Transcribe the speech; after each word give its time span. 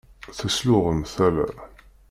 Tesluɣem 0.37 1.01
tala. 1.15 1.47